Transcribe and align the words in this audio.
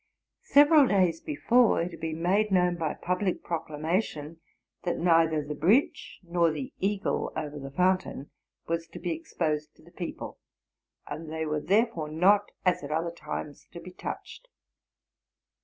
Several 0.47 0.87
days 0.87 1.21
before, 1.21 1.79
it 1.83 1.91
had 1.91 1.99
been 1.99 2.23
made 2.23 2.49
known 2.49 2.75
by 2.75 2.95
public 2.95 3.43
proclamation, 3.43 4.39
that 4.81 4.97
neither 4.97 5.43
the 5.43 5.53
bridge 5.53 6.19
nor 6.23 6.49
the 6.49 6.73
eagle 6.79 7.31
over 7.35 7.59
the 7.59 7.69
fountain 7.69 8.31
was 8.65 8.87
to 8.87 8.97
be 8.99 9.11
exposed 9.13 9.75
to 9.75 9.83
the 9.83 9.91
people, 9.91 10.39
and 11.05 11.31
they 11.31 11.45
were 11.45 11.61
there 11.61 11.85
fore 11.85 12.09
not, 12.09 12.49
as 12.65 12.81
at 12.83 12.89
other 12.89 13.11
times, 13.11 13.67
to 13.73 13.79
be 13.79 13.91
touched. 13.91 14.47